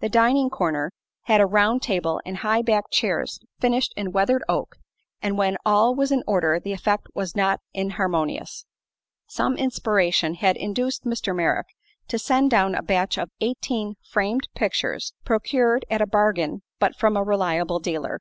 The 0.00 0.10
dining 0.10 0.50
corner 0.50 0.92
had 1.22 1.40
a 1.40 1.46
round 1.46 1.80
table 1.80 2.20
and 2.26 2.36
high 2.36 2.60
backed 2.60 2.92
chairs 2.92 3.38
finished 3.58 3.94
in 3.96 4.12
weathered 4.12 4.44
oak, 4.50 4.76
and 5.22 5.38
when 5.38 5.56
all 5.64 5.94
was 5.94 6.12
in 6.12 6.22
order 6.26 6.60
the 6.60 6.74
effect 6.74 7.08
was 7.14 7.34
not 7.34 7.62
inharmonious. 7.72 8.66
Some 9.28 9.56
inspiration 9.56 10.34
had 10.34 10.58
induced 10.58 11.04
Mr. 11.06 11.34
Merrick 11.34 11.68
to 12.08 12.18
send 12.18 12.50
down 12.50 12.74
a 12.74 12.82
batch 12.82 13.16
of 13.16 13.30
eighteen 13.40 13.94
framed 14.10 14.46
pictures, 14.54 15.14
procured 15.24 15.86
at 15.88 16.02
a 16.02 16.06
bargain 16.06 16.60
but 16.78 16.94
from 16.94 17.16
a 17.16 17.22
reliable 17.24 17.78
dealer. 17.78 18.20